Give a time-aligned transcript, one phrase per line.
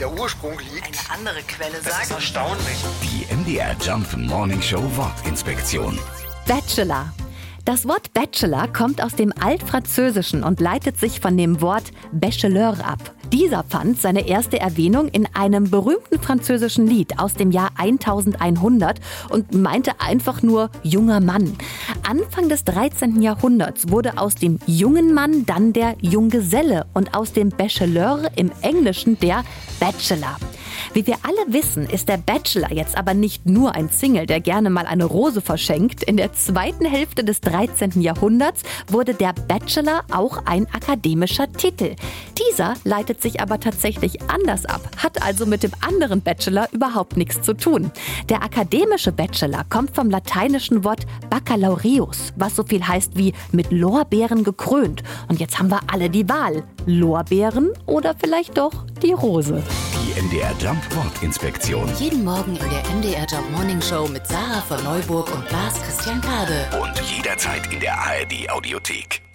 [0.00, 0.86] der Ursprung liegt.
[0.86, 2.10] Eine andere Quelle Das ist sagt.
[2.10, 2.84] erstaunlich.
[3.02, 5.98] Die MDR Jump Morning Show Wortinspektion.
[6.46, 7.12] Bachelor.
[7.64, 13.12] Das Wort Bachelor kommt aus dem Altfranzösischen und leitet sich von dem Wort Bachelor ab.
[13.32, 19.00] Dieser fand seine erste Erwähnung in einem berühmten französischen Lied aus dem Jahr 1100
[19.30, 21.56] und meinte einfach nur junger Mann.
[22.08, 23.20] Anfang des 13.
[23.20, 29.18] Jahrhunderts wurde aus dem jungen Mann dann der Junggeselle und aus dem Bachelor im Englischen
[29.18, 29.42] der
[29.80, 30.36] Bachelor.
[30.92, 34.70] Wie wir alle wissen, ist der Bachelor jetzt aber nicht nur ein Single, der gerne
[34.70, 36.02] mal eine Rose verschenkt.
[36.02, 38.00] In der zweiten Hälfte des 13.
[38.00, 41.96] Jahrhunderts wurde der Bachelor auch ein akademischer Titel.
[42.50, 47.42] Dieser leitet sich aber tatsächlich anders ab, hat also mit dem anderen Bachelor überhaupt nichts
[47.42, 47.90] zu tun.
[48.28, 54.44] Der akademische Bachelor kommt vom lateinischen Wort Baccalaureus, was so viel heißt wie mit Lorbeeren
[54.44, 55.02] gekrönt.
[55.28, 56.64] Und jetzt haben wir alle die Wahl.
[56.86, 59.62] Lorbeeren oder vielleicht doch die Rose.
[59.92, 61.88] Die MDR Jump Wortinspektion.
[61.98, 66.20] Jeden Morgen in der MDR Job Morning Show mit Sarah von Neuburg und Lars Christian
[66.20, 66.66] Kade.
[66.80, 69.25] Und jederzeit in der ARD Audiothek.